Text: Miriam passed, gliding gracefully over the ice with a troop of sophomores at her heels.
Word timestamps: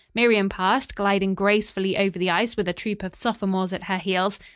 Miriam 0.15 0.49
passed, 0.49 0.95
gliding 0.95 1.35
gracefully 1.35 1.95
over 1.95 2.17
the 2.17 2.31
ice 2.31 2.57
with 2.57 2.67
a 2.67 2.73
troop 2.73 3.03
of 3.03 3.13
sophomores 3.13 3.71
at 3.71 3.83
her 3.83 3.99
heels. 3.99 4.39